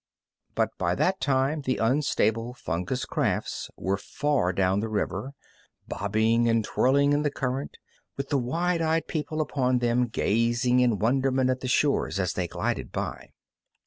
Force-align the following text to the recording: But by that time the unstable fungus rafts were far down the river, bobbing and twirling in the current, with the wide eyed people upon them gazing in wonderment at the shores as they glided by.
But 0.55 0.71
by 0.79 0.95
that 0.95 1.21
time 1.21 1.61
the 1.61 1.77
unstable 1.77 2.55
fungus 2.55 3.05
rafts 3.15 3.69
were 3.77 3.97
far 3.97 4.51
down 4.51 4.79
the 4.79 4.89
river, 4.89 5.33
bobbing 5.87 6.49
and 6.49 6.65
twirling 6.65 7.13
in 7.13 7.21
the 7.21 7.29
current, 7.29 7.77
with 8.17 8.29
the 8.29 8.39
wide 8.39 8.81
eyed 8.81 9.05
people 9.07 9.41
upon 9.41 9.77
them 9.77 10.07
gazing 10.07 10.79
in 10.79 10.97
wonderment 10.97 11.51
at 11.51 11.59
the 11.59 11.67
shores 11.67 12.19
as 12.19 12.33
they 12.33 12.47
glided 12.47 12.91
by. 12.91 13.29